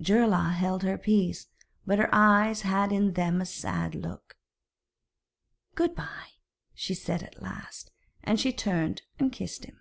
Geirlaug 0.00 0.54
held 0.54 0.84
her 0.84 0.96
peace, 0.96 1.48
but 1.86 1.98
her 1.98 2.08
eyes 2.14 2.62
had 2.62 2.92
in 2.92 3.12
them 3.12 3.42
a 3.42 3.44
sad 3.44 3.94
look. 3.94 4.38
'Good 5.74 5.94
bye,' 5.94 6.38
she 6.72 6.94
said 6.94 7.22
at 7.22 7.42
last, 7.42 7.90
and 8.24 8.40
she 8.40 8.54
turned 8.54 9.02
and 9.18 9.30
kissed 9.30 9.66
him. 9.66 9.78